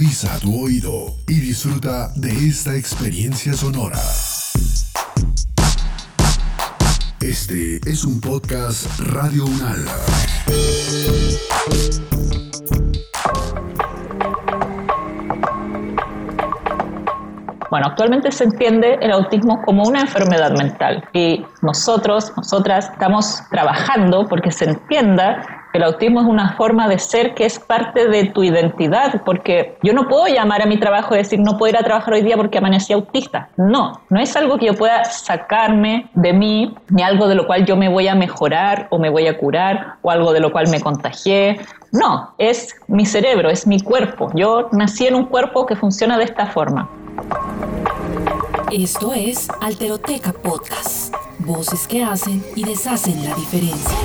[0.00, 3.98] Agudiza tu oído y disfruta de esta experiencia sonora.
[7.20, 9.84] Este es un podcast Radio Unal.
[17.68, 24.26] Bueno, actualmente se entiende el autismo como una enfermedad mental y nosotros, nosotras estamos trabajando
[24.26, 28.42] porque se entienda el autismo es una forma de ser que es parte de tu
[28.42, 31.84] identidad, porque yo no puedo llamar a mi trabajo y decir no puedo ir a
[31.84, 33.48] trabajar hoy día porque amanecí autista.
[33.56, 37.64] No, no es algo que yo pueda sacarme de mí, ni algo de lo cual
[37.66, 40.68] yo me voy a mejorar o me voy a curar, o algo de lo cual
[40.68, 41.60] me contagié.
[41.92, 44.30] No, es mi cerebro, es mi cuerpo.
[44.34, 46.88] Yo nací en un cuerpo que funciona de esta forma.
[48.72, 51.14] Esto es Alteroteca Podcast.
[51.40, 53.96] Voces que hacen y deshacen la diferencia.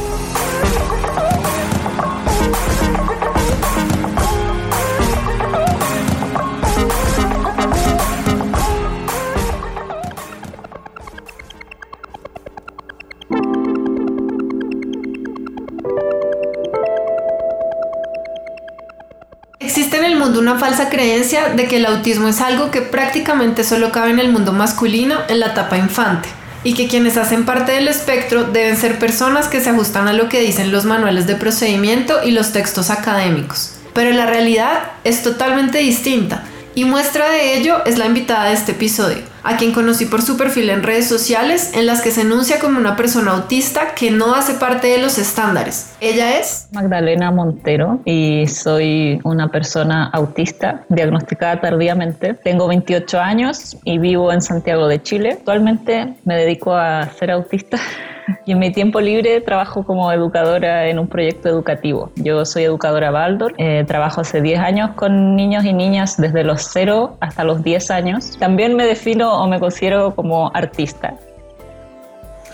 [20.76, 24.52] Falsa creencia de que el autismo es algo que prácticamente solo cabe en el mundo
[24.52, 26.28] masculino en la etapa infante
[26.66, 30.28] y que quienes hacen parte del espectro deben ser personas que se ajustan a lo
[30.28, 33.76] que dicen los manuales de procedimiento y los textos académicos.
[33.94, 38.74] Pero la realidad es totalmente distinta y muestra de ello es la invitada de este
[38.74, 42.60] episodio, a quien conocí por su perfil en redes sociales en las que se enuncia
[42.60, 45.96] como una persona autista que no hace parte de los estándares.
[46.02, 52.34] Ella es Magdalena Montero y soy una persona autista diagnosticada tardíamente.
[52.34, 55.34] Tengo 28 años y vivo en Santiago de Chile.
[55.34, 57.78] Actualmente me dedico a ser autista
[58.46, 62.12] y en mi tiempo libre trabajo como educadora en un proyecto educativo.
[62.16, 66.70] Yo soy educadora Baldor, eh, trabajo hace 10 años con niños y niñas desde los
[66.72, 68.38] 0 hasta los 10 años.
[68.40, 71.16] También me defino o me considero como artista.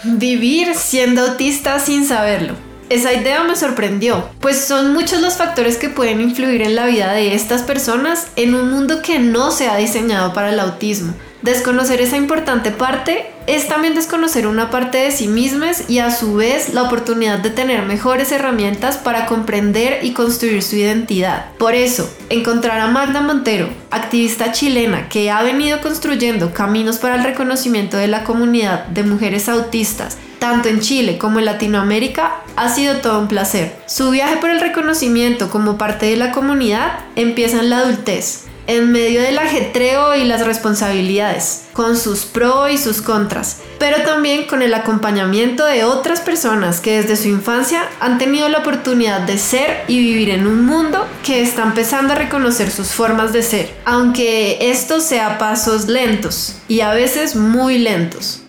[0.04, 2.54] Vivir siendo autista sin saberlo.
[2.90, 7.14] Esa idea me sorprendió, pues son muchos los factores que pueden influir en la vida
[7.14, 11.14] de estas personas en un mundo que no se ha diseñado para el autismo.
[11.42, 16.36] Desconocer esa importante parte es también desconocer una parte de sí mismas y a su
[16.36, 21.46] vez la oportunidad de tener mejores herramientas para comprender y construir su identidad.
[21.58, 27.24] Por eso, encontrar a Magda Montero, activista chilena que ha venido construyendo caminos para el
[27.24, 32.98] reconocimiento de la comunidad de mujeres autistas, tanto en Chile como en Latinoamérica, ha sido
[32.98, 33.76] todo un placer.
[33.86, 38.92] Su viaje por el reconocimiento como parte de la comunidad empieza en la adultez en
[38.92, 44.62] medio del ajetreo y las responsabilidades, con sus pros y sus contras, pero también con
[44.62, 49.84] el acompañamiento de otras personas que desde su infancia han tenido la oportunidad de ser
[49.88, 54.58] y vivir en un mundo que está empezando a reconocer sus formas de ser, aunque
[54.72, 58.41] esto sea pasos lentos y a veces muy lentos.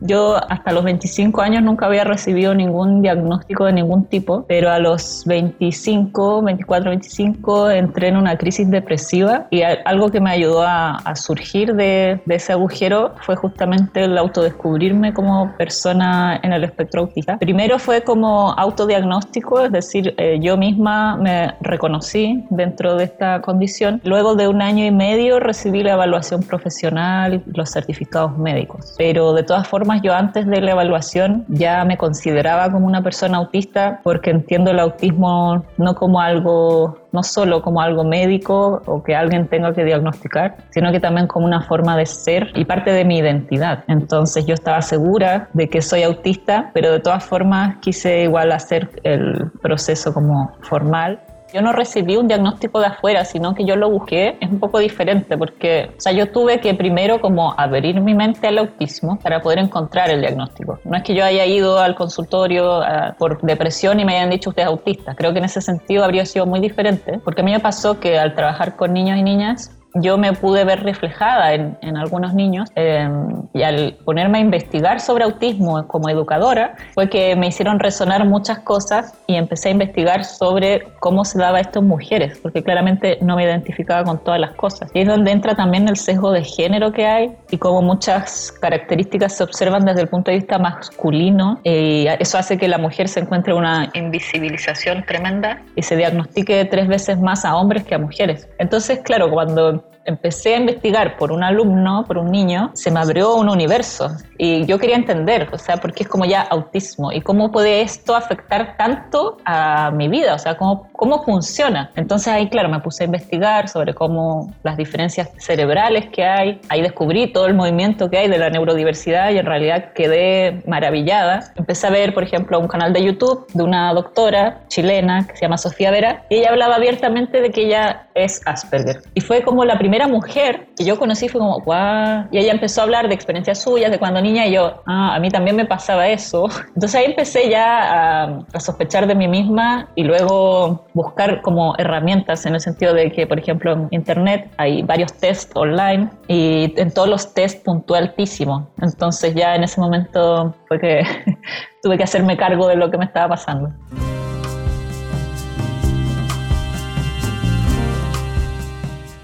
[0.00, 4.78] Yo hasta los 25 años nunca había recibido ningún diagnóstico de ningún tipo, pero a
[4.78, 10.98] los 25, 24, 25 entré en una crisis depresiva y algo que me ayudó a,
[11.14, 17.36] surgir de, ese agujero fue justamente el autodescubrirme como persona en el espectro autista.
[17.36, 24.00] Primero fue como autodiagnóstico, es decir, eh, yo misma me reconocí dentro de esta condición.
[24.04, 29.42] Luego de un año y medio recibí la evaluación profesional, los certificados médicos, pero de
[29.42, 34.30] todas formas yo antes de la evaluación ya me consideraba como una persona autista porque
[34.30, 39.74] entiendo el autismo no como algo, no solo como algo médico o que alguien tenga
[39.74, 43.84] que diagnosticar, sino que también como una forma de ser y parte de mi identidad.
[43.88, 49.00] Entonces yo estaba segura de que soy autista, pero de todas formas quise igual hacer
[49.02, 51.20] el proceso como formal
[51.52, 54.36] yo no recibí un diagnóstico de afuera, sino que yo lo busqué.
[54.40, 58.46] Es un poco diferente porque, o sea, yo tuve que primero como abrir mi mente
[58.46, 60.78] al autismo para poder encontrar el diagnóstico.
[60.84, 64.50] No es que yo haya ido al consultorio ah, por depresión y me hayan dicho
[64.50, 65.14] usted es autista.
[65.14, 68.18] Creo que en ese sentido habría sido muy diferente porque a mí me pasó que
[68.18, 72.70] al trabajar con niños y niñas yo me pude ver reflejada en, en algunos niños
[72.74, 78.24] em, y al ponerme a investigar sobre autismo como educadora fue que me hicieron resonar
[78.24, 83.18] muchas cosas y empecé a investigar sobre cómo se daba esto en mujeres, porque claramente
[83.20, 84.90] no me identificaba con todas las cosas.
[84.94, 89.36] Y es donde entra también el sesgo de género que hay y cómo muchas características
[89.36, 93.20] se observan desde el punto de vista masculino y eso hace que la mujer se
[93.20, 98.48] encuentre una invisibilización tremenda y se diagnostique tres veces más a hombres que a mujeres.
[98.58, 103.34] Entonces, claro, cuando empecé a investigar por un alumno, por un niño, se me abrió
[103.34, 107.52] un universo y yo quería entender, o sea, porque es como ya autismo y cómo
[107.52, 111.90] puede esto afectar tanto a mi vida, o sea, cómo, cómo funciona.
[111.96, 116.82] Entonces ahí, claro, me puse a investigar sobre cómo las diferencias cerebrales que hay, ahí
[116.82, 121.52] descubrí todo el movimiento que hay de la neurodiversidad y en realidad quedé maravillada.
[121.56, 125.42] Empecé a ver, por ejemplo, un canal de YouTube de una doctora chilena que se
[125.42, 129.02] llama Sofía Vera y ella hablaba abiertamente de que ella es Asperger.
[129.14, 132.26] Y fue como la primera mujer que yo conocí, fue como, guau.
[132.30, 135.20] Y ella empezó a hablar de experiencias suyas, de cuando niña, y yo, ah, a
[135.20, 136.48] mí también me pasaba eso.
[136.74, 142.46] Entonces ahí empecé ya a, a sospechar de mí misma y luego buscar como herramientas
[142.46, 146.92] en el sentido de que, por ejemplo, en Internet hay varios test online y en
[146.92, 148.68] todos los test puntué altísimo.
[148.80, 151.02] Entonces ya en ese momento fue que
[151.82, 153.70] tuve que hacerme cargo de lo que me estaba pasando.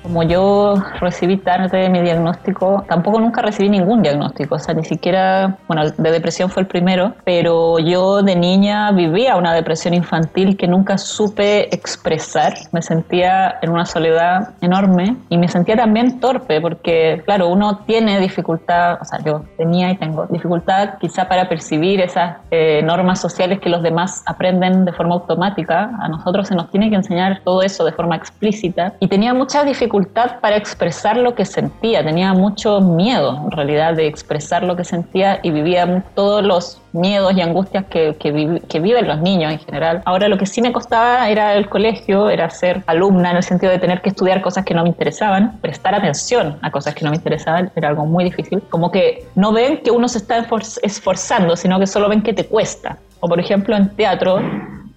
[0.06, 5.58] Como yo recibí tarde mi diagnóstico, tampoco nunca recibí ningún diagnóstico, o sea, ni siquiera,
[5.67, 10.69] bueno, de depresión fue el primero, pero yo de niña vivía una depresión infantil que
[10.69, 17.23] nunca supe expresar, me sentía en una soledad enorme y me sentía también torpe, porque
[17.25, 22.37] claro, uno tiene dificultad, o sea, yo tenía y tengo dificultad quizá para percibir esas
[22.52, 26.91] eh, normas sociales que los demás aprenden de forma automática, a nosotros se nos tiene
[26.91, 31.44] que enseñar todo eso de forma explícita y tenía muchas dificultades para expresar lo que
[31.44, 36.81] sentía, tenía mucho miedo en realidad de expresar lo que sentía y vivía todos los
[36.93, 40.02] miedos y angustias que, que, viven los niños en general.
[40.04, 43.72] Ahora lo que sí me costaba era el colegio, era ser alumna en el sentido
[43.72, 47.10] de tener que estudiar cosas que no me interesaban, prestar atención a cosas que no
[47.10, 48.62] me interesaban, era algo muy difícil.
[48.70, 50.46] Como que no ven que uno se está
[50.82, 52.99] esforzando, sino que solo ven que te cuesta.
[53.20, 54.40] O por ejemplo en teatro,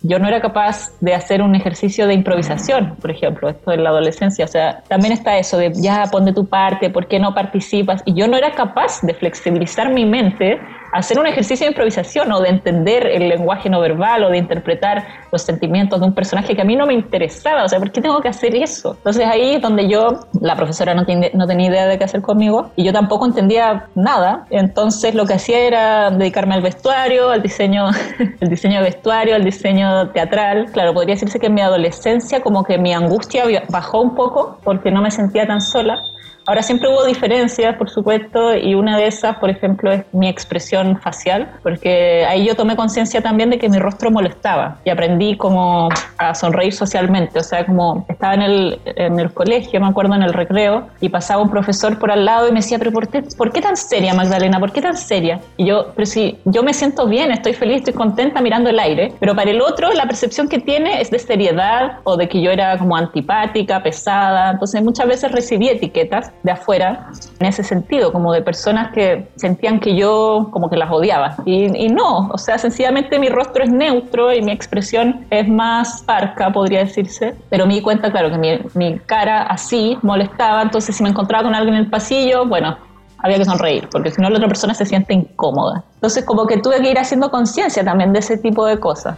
[0.01, 3.90] yo no era capaz de hacer un ejercicio de improvisación, por ejemplo, esto en la
[3.90, 4.46] adolescencia.
[4.46, 8.01] O sea, también está eso de ya pon de tu parte, ¿por qué no participas?
[8.06, 10.60] Y yo no era capaz de flexibilizar mi mente
[10.92, 15.06] hacer un ejercicio de improvisación o de entender el lenguaje no verbal o de interpretar
[15.32, 17.64] los sentimientos de un personaje que a mí no me interesaba.
[17.64, 18.96] O sea, ¿por qué tengo que hacer eso?
[18.98, 22.72] Entonces ahí es donde yo, la profesora no, no tenía idea de qué hacer conmigo
[22.76, 24.46] y yo tampoco entendía nada.
[24.50, 27.90] Entonces lo que hacía era dedicarme al vestuario, al diseño,
[28.40, 30.68] el diseño de vestuario, al diseño teatral.
[30.72, 34.92] Claro, podría decirse que en mi adolescencia como que mi angustia bajó un poco porque
[34.92, 36.00] no me sentía tan sola
[36.50, 41.00] Ahora siempre hubo diferencias, por supuesto, y una de esas, por ejemplo, es mi expresión
[41.00, 45.90] facial, porque ahí yo tomé conciencia también de que mi rostro molestaba y aprendí como
[46.18, 50.24] a sonreír socialmente, o sea, como estaba en el, en el colegio, me acuerdo, en
[50.24, 53.22] el recreo, y pasaba un profesor por al lado y me decía, pero por qué,
[53.38, 54.60] ¿por qué tan seria, Magdalena?
[54.60, 55.40] ¿Por qué tan seria?
[55.56, 59.13] Y yo, pero si yo me siento bien, estoy feliz, estoy contenta mirando el aire,
[59.19, 62.50] pero para el otro la percepción que tiene es de seriedad o de que yo
[62.50, 67.10] era como antipática, pesada, entonces muchas veces recibí etiquetas de afuera
[67.40, 71.36] en ese sentido, como de personas que sentían que yo como que las odiaba.
[71.46, 76.52] Y, no, o sea, sencillamente mi rostro es neutro y mi expresión es más parca,
[76.52, 81.04] podría decirse, pero me di cuenta, claro, que mi, mi cara así molestaba, entonces si
[81.04, 82.78] me encontraba con alguien en el pasillo, bueno,
[83.22, 85.84] había que sonreír, porque si no la otra persona se siente incómoda.
[85.96, 89.18] Entonces como que tuve que ir haciendo conciencia también de ese tipo de cosas.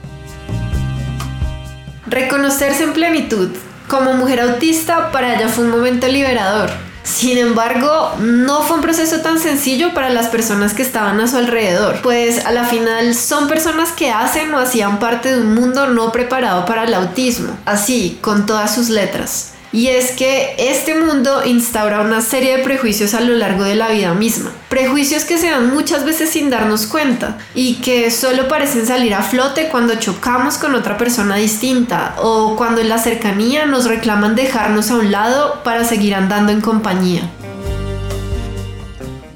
[2.08, 3.50] Reconocerse en plenitud.
[3.88, 6.70] Como mujer autista, para ella fue un momento liberador.
[7.04, 11.38] Sin embargo, no fue un proceso tan sencillo para las personas que estaban a su
[11.38, 15.88] alrededor, pues a la final son personas que hacen o hacían parte de un mundo
[15.88, 19.51] no preparado para el autismo, así, con todas sus letras.
[19.74, 23.90] Y es que este mundo instaura una serie de prejuicios a lo largo de la
[23.90, 24.52] vida misma.
[24.70, 29.24] Prejuicios que se dan muchas veces sin darnos cuenta y que solo parecen salir a
[29.24, 34.92] flote cuando chocamos con otra persona distinta o cuando en la cercanía nos reclaman dejarnos
[34.92, 37.30] a un lado para seguir andando en compañía.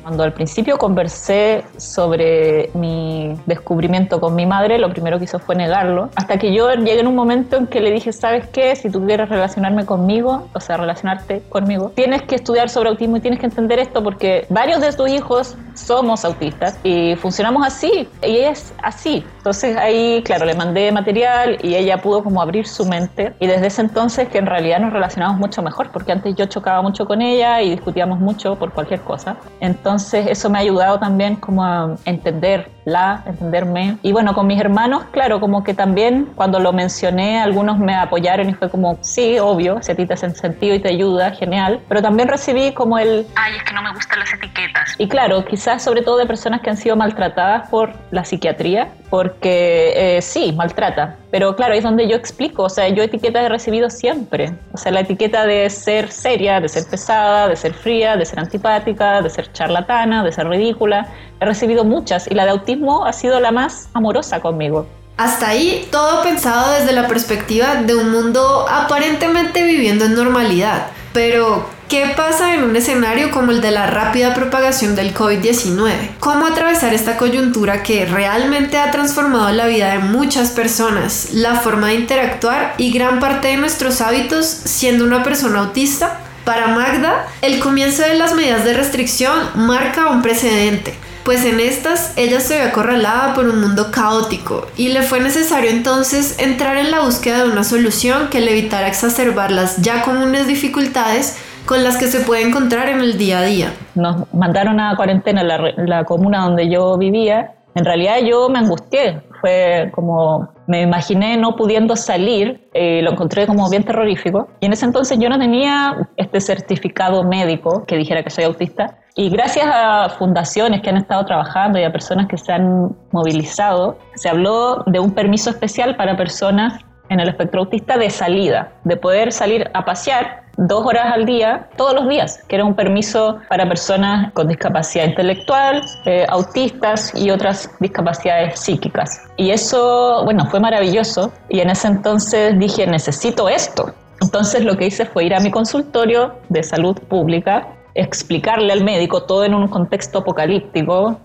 [0.05, 5.55] Cuando al principio conversé sobre mi descubrimiento con mi madre, lo primero que hizo fue
[5.55, 8.75] negarlo, hasta que yo llegué en un momento en que le dije, ¿sabes qué?
[8.75, 13.21] Si tú quieres relacionarme conmigo, o sea, relacionarte conmigo, tienes que estudiar sobre autismo y
[13.21, 18.37] tienes que entender esto porque varios de tus hijos somos autistas y funcionamos así, y
[18.37, 19.25] es así.
[19.45, 23.67] Entonces ahí, claro, le mandé material y ella pudo como abrir su mente y desde
[23.67, 27.21] ese entonces que en realidad nos relacionamos mucho mejor, porque antes yo chocaba mucho con
[27.21, 29.35] ella y discutíamos mucho por cualquier cosa.
[29.59, 33.99] Entonces, eso me ha ayudado también como a entenderla, entenderme.
[34.01, 38.49] Y bueno, con mis hermanos, claro, como que también cuando lo mencioné, algunos me apoyaron
[38.49, 41.81] y fue como, sí, obvio, si a ti te hace sentido y te ayuda, genial.
[41.87, 44.95] Pero también recibí como el, ay, es que no me gustan las etiquetas.
[44.97, 49.93] Y claro, quizás sobre todo de personas que han sido maltratadas por la psiquiatría porque
[49.95, 51.17] eh, sí, maltrata.
[51.31, 54.53] Pero claro, es donde yo explico, o sea, yo etiquetas he recibido siempre.
[54.73, 58.39] O sea, la etiqueta de ser seria, de ser pesada, de ser fría, de ser
[58.39, 61.07] antipática, de ser charlatana, de ser ridícula,
[61.39, 64.87] he recibido muchas y la de autismo ha sido la más amorosa conmigo.
[65.17, 70.87] Hasta ahí todo pensado desde la perspectiva de un mundo aparentemente viviendo en normalidad.
[71.13, 76.15] Pero, ¿qué pasa en un escenario como el de la rápida propagación del COVID-19?
[76.19, 81.87] ¿Cómo atravesar esta coyuntura que realmente ha transformado la vida de muchas personas, la forma
[81.87, 86.21] de interactuar y gran parte de nuestros hábitos siendo una persona autista?
[86.43, 90.93] Para Magda, el comienzo de las medidas de restricción marca un precedente
[91.25, 95.71] pues en estas ella se ve acorralada por un mundo caótico y le fue necesario
[95.71, 100.45] entonces entrar en la búsqueda de una solución que le evitara exacerbar las ya comunes
[100.45, 103.73] dificultades con las que se puede encontrar en el día a día.
[103.95, 107.55] Nos mandaron a cuarentena en la, la comuna donde yo vivía.
[107.75, 113.45] En realidad yo me angustié, fue como me imaginé no pudiendo salir, eh, lo encontré
[113.45, 114.47] como bien terrorífico.
[114.59, 118.97] Y en ese entonces yo no tenía este certificado médico que dijera que soy autista,
[119.17, 123.97] y gracias a fundaciones que han estado trabajando y a personas que se han movilizado,
[124.15, 128.97] se habló de un permiso especial para personas en el espectro autista de salida, de
[128.97, 133.39] poder salir a pasear dos horas al día, todos los días, que era un permiso
[133.49, 139.21] para personas con discapacidad intelectual, eh, autistas y otras discapacidades psíquicas.
[139.37, 143.93] Y eso, bueno, fue maravilloso y en ese entonces dije, necesito esto.
[144.21, 149.23] Entonces lo que hice fue ir a mi consultorio de salud pública explicarle al médico
[149.23, 151.17] todo en un contexto apocalíptico,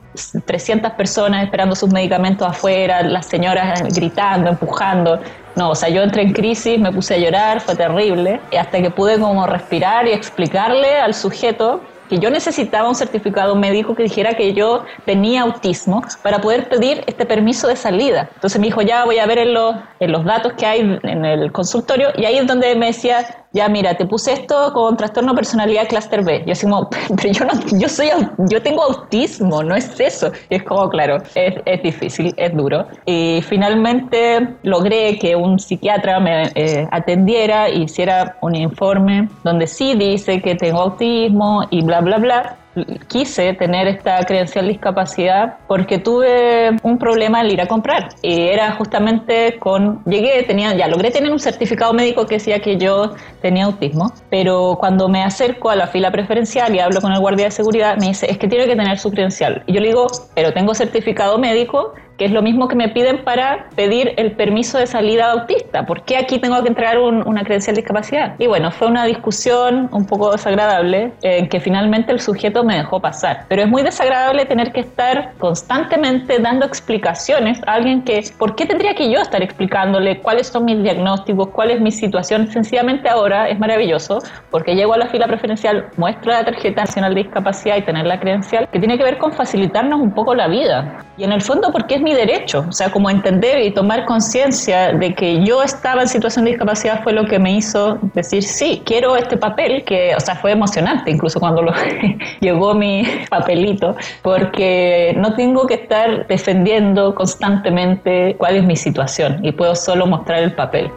[0.45, 5.19] 300 personas esperando sus medicamentos afuera, las señoras gritando, empujando.
[5.57, 8.91] No, o sea, yo entré en crisis, me puse a llorar, fue terrible, hasta que
[8.91, 14.35] pude como respirar y explicarle al sujeto que yo necesitaba un certificado médico que dijera
[14.35, 18.29] que yo tenía autismo para poder pedir este permiso de salida.
[18.35, 21.25] Entonces me dijo, ya voy a ver en los, en los datos que hay en
[21.25, 25.35] el consultorio y ahí es donde me decía, ya mira, te puse esto con trastorno
[25.35, 26.45] personalidad clúster B.
[26.47, 30.31] Yo así como, pero yo no, yo soy, yo tengo autismo, no es eso.
[30.49, 32.87] Y es como, claro, es, es difícil, es duro.
[33.07, 40.41] Y finalmente logré que un psiquiatra me eh, atendiera, hiciera un informe donde sí dice
[40.41, 42.60] que tengo autismo y bla, bla, bla
[43.09, 48.09] quise tener esta credencial de discapacidad porque tuve un problema al ir a comprar.
[48.23, 52.77] Y era justamente con llegué tenía ya logré tener un certificado médico que decía que
[52.77, 57.21] yo tenía autismo pero cuando me acerco a la fila preferencial y hablo con el
[57.21, 59.89] guardia de seguridad me dice es que tiene que tener su credencial y yo le
[59.89, 64.33] digo pero tengo certificado médico que es lo mismo que me piden para pedir el
[64.33, 65.87] permiso de salida autista.
[65.87, 68.35] ¿Por qué aquí tengo que entregar una credencial de discapacidad?
[68.39, 73.01] Y bueno, fue una discusión un poco desagradable en que finalmente el sujeto me dejó
[73.01, 73.47] pasar.
[73.49, 78.67] Pero es muy desagradable tener que estar constantemente dando explicaciones a alguien que, ¿por qué
[78.67, 82.49] tendría que yo estar explicándole cuáles son mis diagnósticos, cuál es mi situación?
[82.49, 84.19] Sencillamente ahora es maravilloso
[84.51, 88.21] porque llego a la fila preferencial, muestro la tarjeta nacional de discapacidad y tener la
[88.21, 90.99] credencial, que tiene que ver con facilitarnos un poco la vida.
[91.17, 94.93] Y en el fondo porque es mi derecho, o sea, como entender y tomar conciencia
[94.93, 98.83] de que yo estaba en situación de discapacidad fue lo que me hizo decir, sí,
[98.85, 101.73] quiero este papel, que, o sea, fue emocionante incluso cuando lo,
[102.41, 109.53] llegó mi papelito, porque no tengo que estar defendiendo constantemente cuál es mi situación y
[109.53, 110.91] puedo solo mostrar el papel.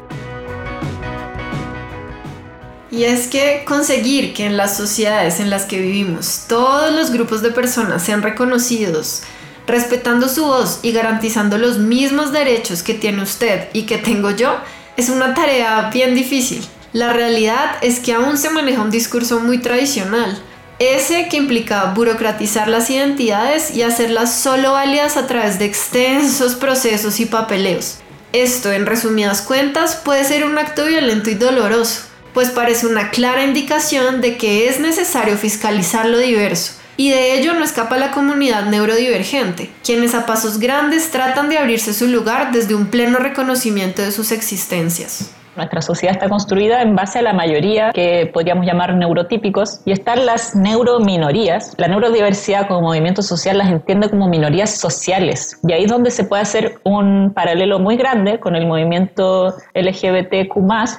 [2.93, 7.41] Y es que conseguir que en las sociedades en las que vivimos todos los grupos
[7.41, 9.23] de personas sean reconocidos,
[9.67, 14.57] respetando su voz y garantizando los mismos derechos que tiene usted y que tengo yo,
[14.97, 16.65] es una tarea bien difícil.
[16.91, 20.39] La realidad es que aún se maneja un discurso muy tradicional,
[20.79, 27.19] ese que implica burocratizar las identidades y hacerlas solo válidas a través de extensos procesos
[27.19, 27.99] y papeleos.
[28.31, 32.01] Esto, en resumidas cuentas, puede ser un acto violento y doloroso,
[32.33, 37.53] pues parece una clara indicación de que es necesario fiscalizar lo diverso, y de ello
[37.53, 42.75] no escapa la comunidad neurodivergente, quienes a pasos grandes tratan de abrirse su lugar desde
[42.75, 45.31] un pleno reconocimiento de sus existencias.
[45.55, 50.25] Nuestra sociedad está construida en base a la mayoría que podríamos llamar neurotípicos y están
[50.25, 51.75] las neurominorías.
[51.77, 56.23] La neurodiversidad como movimiento social las entiende como minorías sociales y ahí es donde se
[56.23, 60.55] puede hacer un paralelo muy grande con el movimiento LGBTQ+,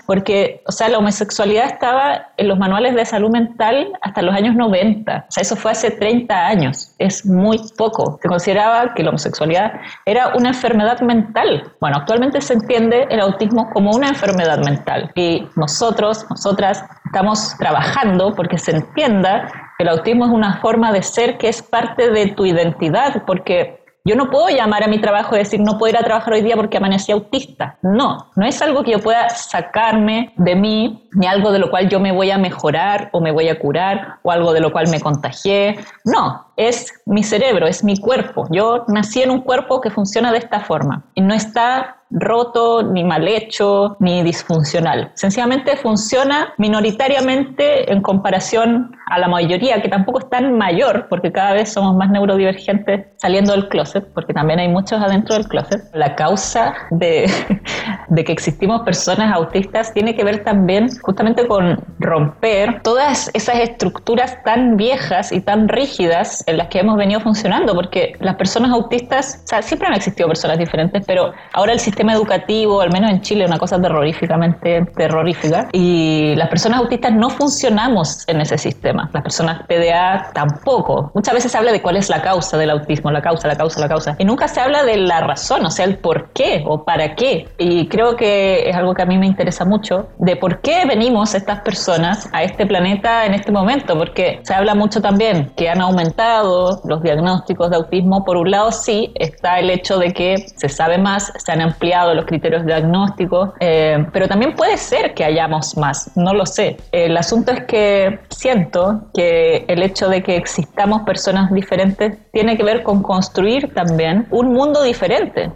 [0.07, 4.55] porque, o sea, la homosexualidad estaba en los manuales de salud mental hasta los años
[4.55, 5.27] 90.
[5.29, 6.95] O sea, eso fue hace 30 años.
[6.99, 8.19] Es muy poco.
[8.23, 9.73] Se consideraba que la homosexualidad
[10.07, 11.73] era una enfermedad mental.
[11.81, 15.11] Bueno, actualmente se entiende el autismo como una enfermedad mental.
[15.15, 21.03] Y nosotros, nosotras, estamos trabajando porque se entienda que el autismo es una forma de
[21.03, 25.35] ser que es parte de tu identidad, porque Yo no puedo llamar a mi trabajo
[25.35, 27.79] y decir no puedo ir a trabajar hoy día porque amanecí autista.
[27.81, 31.89] No, no es algo que yo pueda sacarme de mí, ni algo de lo cual
[31.89, 34.89] yo me voy a mejorar o me voy a curar o algo de lo cual
[34.91, 35.79] me contagié.
[36.05, 38.47] No, es mi cerebro, es mi cuerpo.
[38.51, 43.05] Yo nací en un cuerpo que funciona de esta forma y no está roto, ni
[43.05, 45.11] mal hecho, ni disfuncional.
[45.15, 51.53] Sencillamente funciona minoritariamente en comparación a la mayoría, que tampoco es tan mayor, porque cada
[51.53, 55.83] vez somos más neurodivergentes saliendo del closet, porque también hay muchos adentro del closet.
[55.93, 57.31] La causa de,
[58.09, 64.43] de que existimos personas autistas tiene que ver también justamente con romper todas esas estructuras
[64.45, 69.43] tan viejas y tan rígidas en las que hemos venido funcionando, porque las personas autistas,
[69.45, 73.21] o sea, siempre han existido personas diferentes, pero ahora el sistema educativo, al menos en
[73.21, 79.23] Chile, una cosa terroríficamente terrorífica, y las personas autistas no funcionamos en ese sistema, las
[79.23, 81.11] personas PDA tampoco.
[81.15, 83.81] Muchas veces se habla de cuál es la causa del autismo, la causa, la causa,
[83.81, 86.85] la causa, y nunca se habla de la razón, o sea, el por qué o
[86.85, 90.61] para qué, y creo que es algo que a mí me interesa mucho, de por
[90.61, 95.53] qué venimos estas personas a este planeta en este momento, porque se habla mucho también
[95.57, 100.13] que han aumentado los diagnósticos de autismo, por un lado sí, está el hecho de
[100.13, 105.15] que se sabe más, se han ampliado los criterios diagnósticos, eh, pero también puede ser
[105.15, 106.77] que hayamos más, no lo sé.
[106.93, 112.65] El asunto es que siento que el hecho de que existamos personas diferentes tiene que
[112.65, 115.51] ver con construir también un mundo diferente.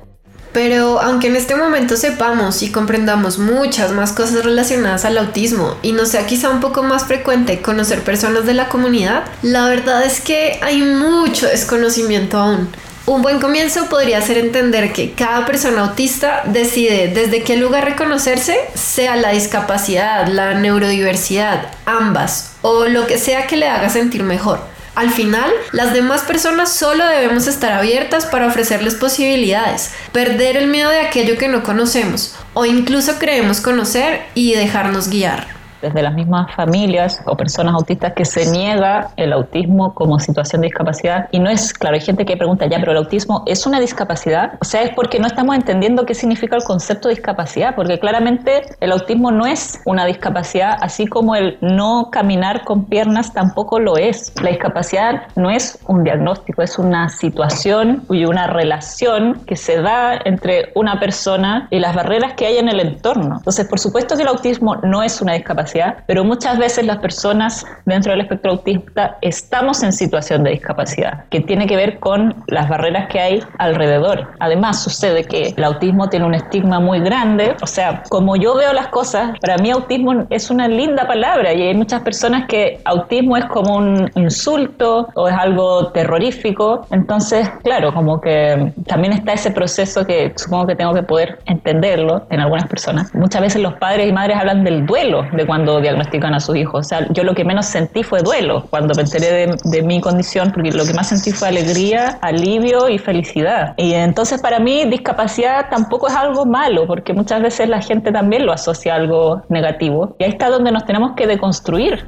[0.53, 5.93] Pero aunque en este momento sepamos y comprendamos muchas más cosas relacionadas al autismo y
[5.93, 10.21] no sea quizá un poco más frecuente conocer personas de la comunidad, la verdad es
[10.21, 12.69] que hay mucho desconocimiento aún.
[13.09, 18.59] Un buen comienzo podría ser entender que cada persona autista decide desde qué lugar reconocerse,
[18.75, 24.61] sea la discapacidad, la neurodiversidad, ambas, o lo que sea que le haga sentir mejor.
[24.95, 30.91] Al final, las demás personas solo debemos estar abiertas para ofrecerles posibilidades, perder el miedo
[30.91, 36.55] de aquello que no conocemos o incluso creemos conocer y dejarnos guiar desde las mismas
[36.55, 41.29] familias o personas autistas que se niega el autismo como situación de discapacidad.
[41.31, 44.55] Y no es, claro, hay gente que pregunta, ya, pero el autismo es una discapacidad.
[44.61, 48.63] O sea, es porque no estamos entendiendo qué significa el concepto de discapacidad, porque claramente
[48.81, 53.97] el autismo no es una discapacidad, así como el no caminar con piernas tampoco lo
[53.97, 54.33] es.
[54.43, 60.19] La discapacidad no es un diagnóstico, es una situación y una relación que se da
[60.25, 63.37] entre una persona y las barreras que hay en el entorno.
[63.39, 65.68] Entonces, por supuesto que el autismo no es una discapacidad
[66.07, 71.41] pero muchas veces las personas dentro del espectro autista estamos en situación de discapacidad, que
[71.41, 74.29] tiene que ver con las barreras que hay alrededor.
[74.41, 78.73] Además, sucede que el autismo tiene un estigma muy grande, o sea, como yo veo
[78.73, 83.37] las cosas, para mí autismo es una linda palabra y hay muchas personas que autismo
[83.37, 89.51] es como un insulto o es algo terrorífico, entonces, claro, como que también está ese
[89.51, 93.15] proceso que supongo que tengo que poder entenderlo en algunas personas.
[93.15, 96.55] Muchas veces los padres y madres hablan del duelo, de cuando cuando diagnostican a sus
[96.55, 96.87] hijos.
[96.87, 100.53] O sea, yo lo que menos sentí fue duelo cuando me enteré de, mi condición,
[100.53, 103.75] porque lo que más sentí fue alegría, alivio y felicidad.
[103.77, 108.47] Y entonces para mí discapacidad tampoco es algo malo, porque muchas veces la gente también
[108.47, 110.15] lo asocia a algo negativo.
[110.21, 112.07] Y ahí está donde nos tenemos que deconstruir.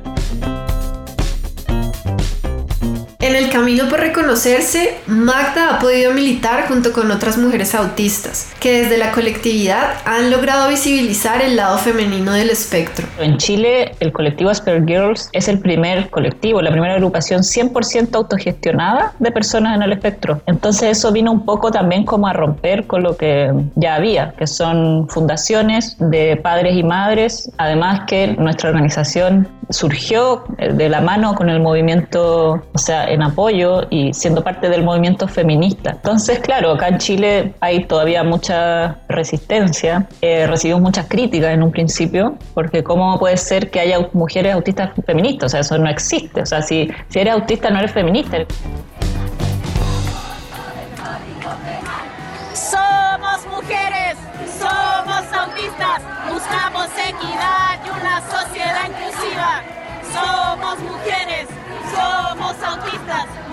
[3.31, 8.83] En el camino por reconocerse, Magda ha podido militar junto con otras mujeres autistas, que
[8.83, 13.07] desde la colectividad han logrado visibilizar el lado femenino del espectro.
[13.21, 19.12] En Chile, el colectivo Asper Girls es el primer colectivo, la primera agrupación 100% autogestionada
[19.21, 20.43] de personas en el espectro.
[20.47, 24.49] Entonces eso vino un poco también como a romper con lo que ya había, que
[24.49, 31.35] son fundaciones de padres y madres, además que nuestra organización surgió eh, de la mano
[31.35, 35.90] con el movimiento, o sea, en apoyo y siendo parte del movimiento feminista.
[35.90, 40.06] Entonces, claro, acá en Chile hay todavía mucha resistencia.
[40.20, 44.90] Eh, recibimos muchas críticas en un principio, porque ¿cómo puede ser que haya mujeres autistas
[45.06, 45.46] feministas?
[45.46, 46.42] O sea, eso no existe.
[46.42, 48.38] O sea, si, si eres autista, no eres feminista.
[52.52, 54.16] Somos mujeres,
[54.59, 57.69] somos autistas, buscamos equidad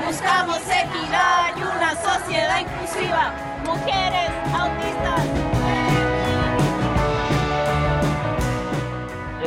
[0.07, 3.33] buscamos equidad y una sociedad inclusiva.
[3.65, 5.47] Mujeres autistas.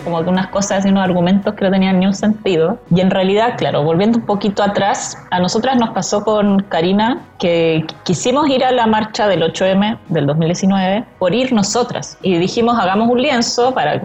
[0.04, 2.78] como que unas cosas y unos argumentos que no tenían ni un sentido.
[2.94, 7.86] Y en realidad, claro, volviendo un poquito atrás, a nosotras nos pasó con Karina que
[8.04, 12.18] quisimos ir a la marcha del 8M del 2019 por ir nosotras.
[12.22, 14.00] Y dijimos, hagamos un lienzo para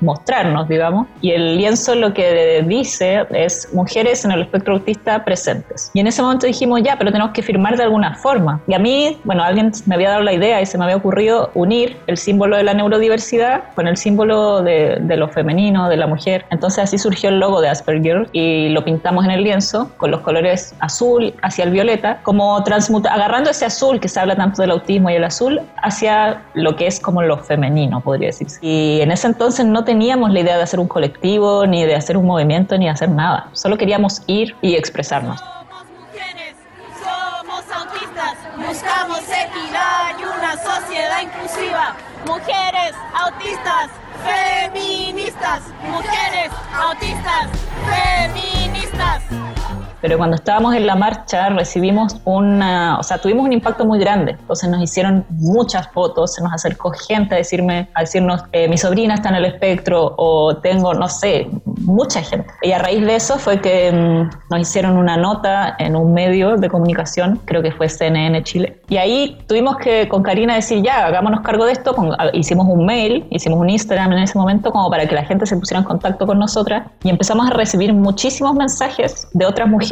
[0.00, 1.06] mostrarnos, digamos.
[1.20, 5.90] Y el lienzo lo que dice es mujeres en el espectro autista presentes.
[5.94, 8.60] Y en ese momento dijimos, ya, pero tenemos que firmar de alguna forma.
[8.66, 11.50] Y a mí, bueno, alguien me había dado la idea y se me había ocurrido
[11.54, 16.06] unir el símbolo de la neurodiversidad con el símbolo de, de lo femenino, de la
[16.06, 16.44] mujer.
[16.50, 20.20] Entonces así surgió el logo de Asperger y lo pintamos en el lienzo con los
[20.20, 24.70] colores azul hacia el violeta, como transmuta agarrando ese azul que se habla tanto del
[24.70, 28.58] autismo y el azul hacia lo que es como lo femenino, podría decirse.
[28.62, 32.18] Y en ese entonces no teníamos la idea de hacer un colectivo, ni de hacer
[32.18, 33.48] un movimiento, ni de hacer nada.
[33.54, 35.40] Solo queríamos ir y expresarnos.
[35.40, 36.56] Somos mujeres,
[37.02, 41.96] somos autistas, buscamos equidad y una sociedad inclusiva.
[42.26, 43.88] Mujeres, autistas,
[44.28, 45.62] feministas.
[45.90, 47.48] Mujeres, autistas,
[47.88, 49.57] feministas.
[50.00, 54.32] Pero cuando estábamos en la marcha recibimos una, o sea, tuvimos un impacto muy grande.
[54.32, 58.78] Entonces nos hicieron muchas fotos, se nos acercó gente a decirme, a decirnos, eh, mi
[58.78, 62.46] sobrina está en el espectro o tengo, no sé, mucha gente.
[62.62, 66.56] Y a raíz de eso fue que mm, nos hicieron una nota en un medio
[66.56, 68.80] de comunicación, creo que fue CNN Chile.
[68.88, 71.94] Y ahí tuvimos que con Karina decir, ya, hagámonos cargo de esto.
[71.94, 75.46] Con- hicimos un mail, hicimos un Instagram en ese momento como para que la gente
[75.46, 79.87] se pusiera en contacto con nosotras y empezamos a recibir muchísimos mensajes de otras mujeres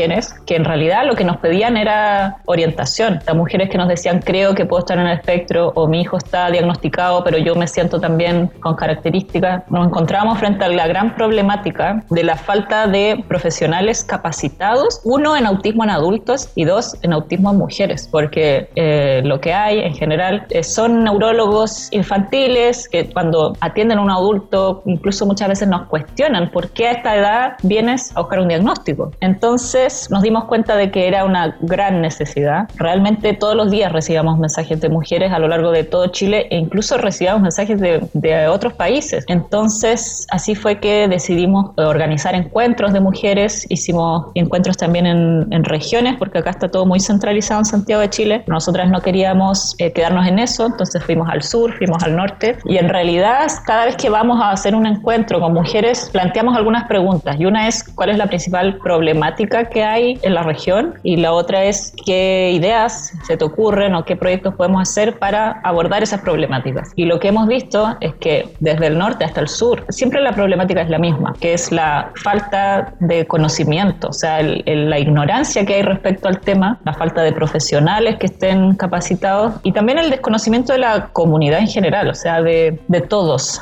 [0.46, 3.20] que en realidad lo que nos pedían era orientación.
[3.26, 6.16] Las mujeres que nos decían, creo que puedo estar en el espectro o mi hijo
[6.18, 9.62] está diagnosticado, pero yo me siento también con características.
[9.70, 15.46] Nos encontrábamos frente a la gran problemática de la falta de profesionales capacitados, uno en
[15.46, 19.94] autismo en adultos y dos en autismo en mujeres, porque eh, lo que hay en
[19.94, 25.86] general eh, son neurólogos infantiles que cuando atienden a un adulto incluso muchas veces nos
[25.86, 29.12] cuestionan por qué a esta edad vienes a buscar un diagnóstico.
[29.20, 32.68] Entonces nos dimos cuenta de que era una gran necesidad.
[32.76, 36.56] Realmente todos los días recibíamos mensajes de mujeres a lo largo de todo Chile e
[36.56, 39.24] incluso recibíamos mensajes de, de otros países.
[39.28, 46.16] Entonces así fue que decidimos organizar encuentros de mujeres, hicimos encuentros también en, en regiones
[46.18, 48.44] porque acá está todo muy centralizado en Santiago de Chile.
[48.46, 52.76] Nosotras no queríamos eh, quedarnos en eso, entonces fuimos al sur, fuimos al norte y
[52.78, 57.36] en realidad cada vez que vamos a hacer un encuentro con mujeres planteamos algunas preguntas
[57.38, 61.34] y una es cuál es la principal problemática que hay en la región y la
[61.34, 66.22] otra es qué ideas se te ocurren o qué proyectos podemos hacer para abordar esas
[66.22, 66.92] problemáticas.
[66.96, 70.32] Y lo que hemos visto es que desde el norte hasta el sur siempre la
[70.32, 74.98] problemática es la misma, que es la falta de conocimiento, o sea, el- el- la
[74.98, 79.98] ignorancia que hay respecto al tema, la falta de profesionales que estén capacitados y también
[79.98, 83.60] el desconocimiento de la comunidad en general, o sea, de, de todos.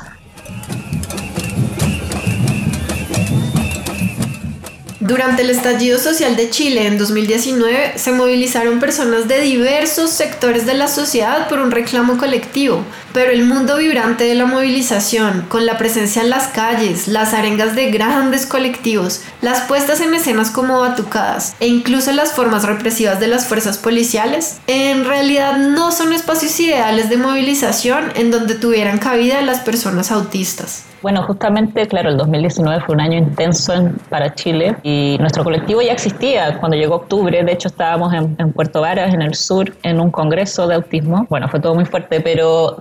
[5.07, 10.73] Durante el estallido social de Chile en 2019 se movilizaron personas de diversos sectores de
[10.73, 15.77] la sociedad por un reclamo colectivo, pero el mundo vibrante de la movilización, con la
[15.77, 21.55] presencia en las calles, las arengas de grandes colectivos, las puestas en escenas como batucadas
[21.59, 27.11] e incluso las formas represivas de las fuerzas policiales, en realidad no son espacios ideales
[27.11, 30.85] de movilización en donde tuvieran cabida las personas autistas.
[31.01, 35.81] Bueno, justamente, claro, el 2019 fue un año intenso en- para Chile y nuestro colectivo
[35.81, 37.43] ya existía cuando llegó octubre.
[37.43, 41.25] De hecho, estábamos en, en Puerto Varas, en el sur, en un congreso de autismo.
[41.29, 42.77] Bueno, fue todo muy fuerte, pero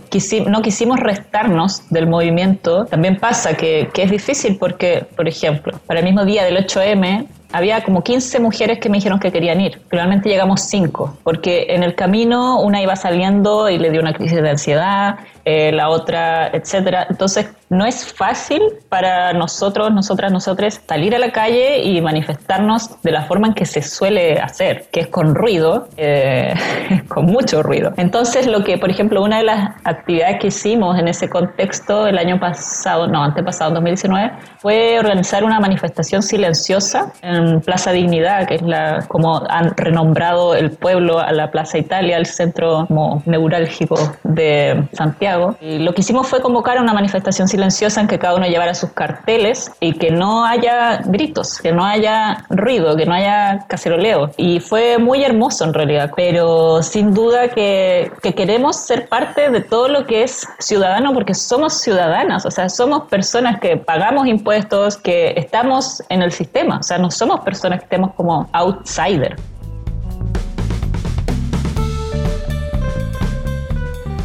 [0.46, 2.84] no quisimos restarnos del movimiento.
[2.86, 7.26] También pasa que, que es difícil porque, por ejemplo, para el mismo día del 8M,
[7.52, 9.80] había como 15 mujeres que me dijeron que querían ir.
[9.88, 14.42] Finalmente llegamos 5, porque en el camino una iba saliendo y le dio una crisis
[14.42, 17.06] de ansiedad, eh, la otra, etcétera.
[17.10, 23.10] Entonces, no es fácil para nosotros, nosotras, nosotres salir a la calle y manifestarnos de
[23.10, 26.54] la forma en que se suele hacer, que es con ruido, eh,
[27.08, 27.92] con mucho ruido.
[27.96, 32.18] Entonces, lo que, por ejemplo, una de las actividades que hicimos en ese contexto el
[32.18, 37.33] año pasado, no, antepasado, 2019, fue organizar una manifestación silenciosa en
[37.64, 42.26] Plaza Dignidad, que es la, como han renombrado el pueblo a la Plaza Italia, el
[42.26, 45.56] centro como neurálgico de Santiago.
[45.60, 48.74] Y lo que hicimos fue convocar a una manifestación silenciosa en que cada uno llevara
[48.74, 54.30] sus carteles y que no haya gritos, que no haya ruido, que no haya caceroleo.
[54.36, 59.60] Y fue muy hermoso en realidad, pero sin duda que, que queremos ser parte de
[59.60, 64.96] todo lo que es ciudadano porque somos ciudadanas, o sea, somos personas que pagamos impuestos,
[64.96, 69.36] que estamos en el sistema, o sea, no somos personas que estemos como outsider.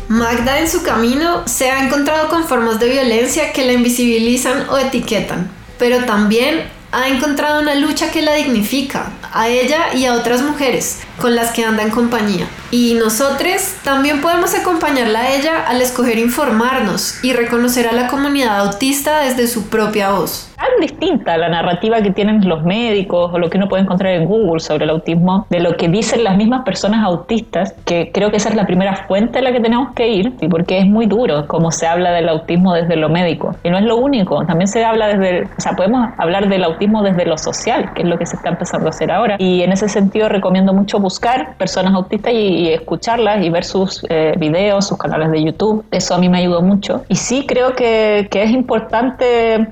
[0.10, 4.78] Magda en su camino se ha encontrado con formas de violencia que la invisibilizan o
[4.78, 10.42] etiquetan, pero también ha encontrado una lucha que la dignifica, a ella y a otras
[10.42, 12.48] mujeres con las que anda en compañía.
[12.72, 18.60] Y nosotros también podemos acompañarla a ella al escoger informarnos y reconocer a la comunidad
[18.60, 20.49] autista desde su propia voz
[20.80, 24.60] distinta la narrativa que tienen los médicos o lo que uno puede encontrar en Google
[24.60, 28.50] sobre el autismo de lo que dicen las mismas personas autistas, que creo que esa
[28.50, 31.48] es la primera fuente a la que tenemos que ir, y porque es muy duro
[31.48, 33.56] como se habla del autismo desde lo médico.
[33.64, 37.04] Y no es lo único, también se habla desde, o sea, podemos hablar del autismo
[37.04, 39.36] desde lo social, que es lo que se está empezando a hacer ahora.
[39.40, 44.34] Y en ese sentido recomiendo mucho buscar personas autistas y, escucharlas y ver sus eh,
[44.38, 45.84] videos, sus canales de YouTube.
[45.92, 47.04] Eso a mí me ayudó mucho.
[47.08, 49.68] Y sí creo que, que es importante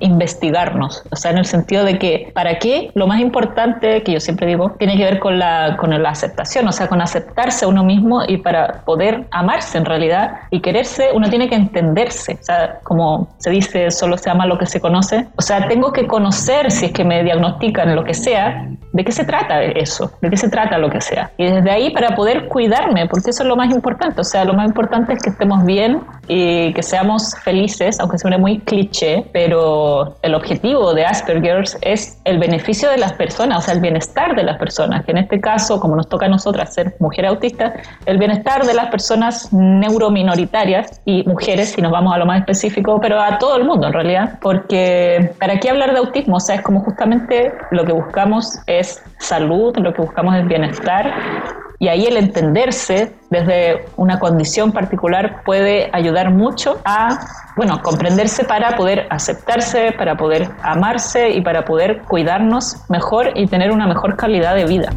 [1.12, 2.92] o sea, en el sentido de que, ¿para qué?
[2.94, 6.68] Lo más importante, que yo siempre digo, tiene que ver con la, con la aceptación,
[6.68, 11.10] o sea, con aceptarse a uno mismo y para poder amarse en realidad y quererse,
[11.14, 12.38] uno tiene que entenderse.
[12.40, 15.28] O sea, como se dice, solo se ama lo que se conoce.
[15.36, 19.12] O sea, tengo que conocer, si es que me diagnostican lo que sea, de qué
[19.12, 21.32] se trata eso, de qué se trata lo que sea.
[21.38, 24.22] Y desde ahí para poder cuidarme, porque eso es lo más importante.
[24.22, 28.38] O sea, lo más importante es que estemos bien y que seamos felices, aunque suene
[28.38, 33.74] muy cliché, pero el objetivo de Asperger's es el beneficio de las personas, o sea,
[33.74, 36.96] el bienestar de las personas, que en este caso, como nos toca a nosotras ser
[37.00, 37.74] mujeres autistas,
[38.06, 43.00] el bienestar de las personas neurominoritarias y mujeres, si nos vamos a lo más específico,
[43.02, 46.38] pero a todo el mundo en realidad, porque ¿para qué hablar de autismo?
[46.38, 51.14] O sea, es como justamente lo que buscamos es salud, lo que buscamos es bienestar
[51.80, 57.20] y ahí el entenderse desde una condición particular puede ayudar mucho a,
[57.56, 63.72] bueno, comprenderse para poder aceptarse, para poder amarse y para poder cuidarnos mejor y tener
[63.72, 64.92] una mejor calidad de vida.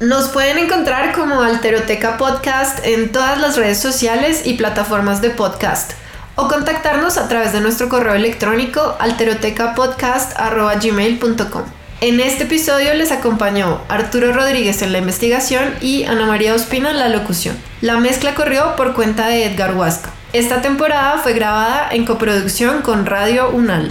[0.00, 5.92] Nos pueden encontrar como Alteroteca Podcast en todas las redes sociales y plataformas de podcast
[6.36, 11.83] o contactarnos a través de nuestro correo electrónico alterotecapodcast.gmail.com.
[12.00, 16.98] En este episodio les acompañó Arturo Rodríguez en la investigación y Ana María Ospina en
[16.98, 17.56] la locución.
[17.80, 20.10] La mezcla corrió por cuenta de Edgar Huasca.
[20.32, 23.90] Esta temporada fue grabada en coproducción con Radio UNAL.